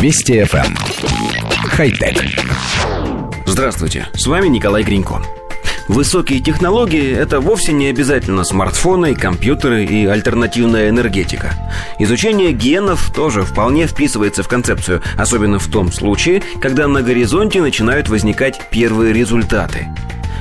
[0.00, 0.64] Вести FM.
[0.64, 0.76] Эм.
[1.70, 2.24] Хай-тек.
[3.46, 5.20] Здравствуйте, с вами Николай Гринько.
[5.88, 11.52] Высокие технологии– это вовсе не обязательно смартфоны, компьютеры и альтернативная энергетика.
[11.98, 18.08] Изучение генов тоже вполне вписывается в концепцию, особенно в том случае, когда на горизонте начинают
[18.08, 19.88] возникать первые результаты–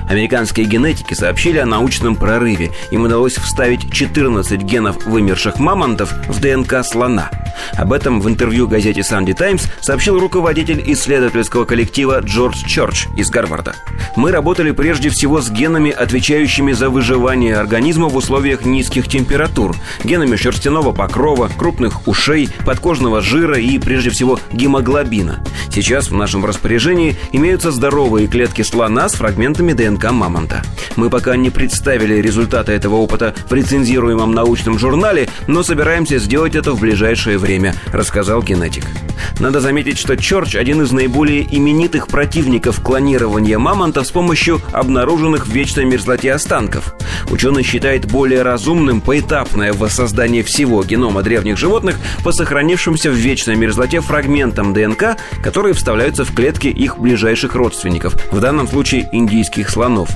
[0.10, 2.72] Американские генетики сообщили о научном прорыве.
[2.92, 7.30] Им удалось вставить 14 генов вымерших мамонтов в ДНК слона.
[7.76, 13.76] Об этом в интервью газете Sunday Times сообщил руководитель исследовательского коллектива Джордж Чорч из Гарварда.
[14.16, 20.36] Мы работали прежде всего с генами, отвечающими за выживание организма в условиях низких температур, генами
[20.36, 25.44] шерстяного покрова, крупных ушей, подкожного жира и, прежде всего, гемоглобина.
[25.70, 30.64] Сейчас в нашем распоряжении имеются здоровые клетки слона с фрагментами ДНК мамонта.
[30.96, 36.72] Мы пока не представили результаты этого опыта в рецензируемом научном журнале, но собираемся сделать это
[36.72, 37.47] в ближайшее время,
[37.94, 38.84] рассказал генетик.
[39.40, 45.52] Надо заметить, что Чорч– один из наиболее именитых противников клонирования мамонтов с помощью обнаруженных в
[45.52, 46.94] вечной мерзлоте останков.
[47.30, 54.02] Ученый считает более разумным поэтапное воссоздание всего генома древних животных по сохранившимся в вечной мерзлоте
[54.02, 60.10] фрагментам ДНК, которые вставляются в клетки их ближайших родственников, в данном случае индийских слонов.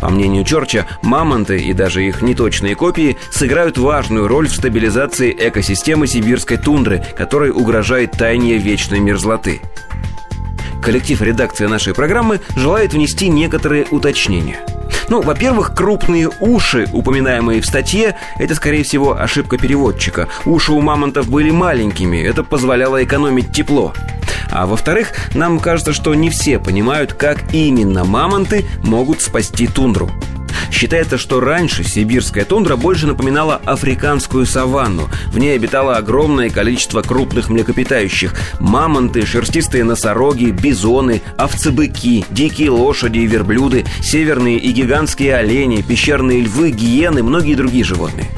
[0.00, 6.06] По мнению Чорча, мамонты и даже их неточные копии сыграют важную роль в стабилизации экосистемы
[6.06, 9.62] сибирской тундры, которой угрожает таяние вечной мерзлоты.
[10.82, 14.60] Коллектив редакции нашей программы желает внести некоторые уточнения–
[15.08, 20.28] ну, во-первых, крупные уши, упоминаемые в статье, это, скорее всего, ошибка переводчика.
[20.44, 23.94] Уши у мамонтов были маленькими, это позволяло экономить тепло.
[24.50, 30.10] А во-вторых, нам кажется, что не все понимают, как именно мамонты могут спасти тундру.
[30.70, 35.08] Считается, что раньше сибирская тундра больше напоминала африканскую саванну.
[35.32, 38.34] В ней обитало огромное количество крупных млекопитающих.
[38.60, 46.70] Мамонты, шерстистые носороги, бизоны, овцебыки, дикие лошади и верблюды, северные и гигантские олени, пещерные львы,
[46.70, 48.28] гиены, многие другие животные.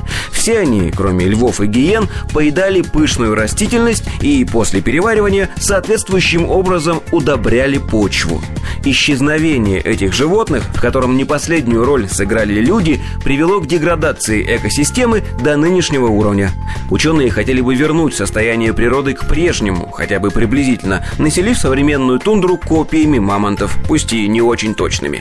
[0.41, 7.77] Все они, кроме львов и гиен, поедали пышную растительность и после переваривания соответствующим образом удобряли
[7.77, 8.41] почву.
[8.83, 15.59] Исчезновение этих животных, в котором не последнюю роль сыграли люди, привело к деградации экосистемы до
[15.59, 16.53] нынешнего уровня.
[16.89, 23.19] Ученые хотели бы вернуть состояние природы к прежнему, хотя бы приблизительно, населив современную тундру копиями
[23.19, 25.21] мамонтов, пусть и не очень точными.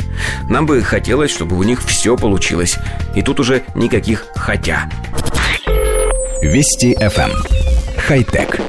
[0.49, 2.77] Нам бы хотелось, чтобы у них все получилось.
[3.17, 4.89] И тут уже никаких «хотя».
[6.41, 7.31] Вести FM.
[7.31, 7.43] Эм.
[7.97, 8.61] Хай-тек.